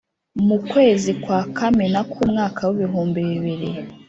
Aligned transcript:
mu 0.47 0.57
kwezi 0.71 1.09
kwa 1.23 1.39
kamena 1.57 1.99
k'umwaka 2.11 2.61
w’ibihumbi 2.67 3.19
bibiri 3.29 3.69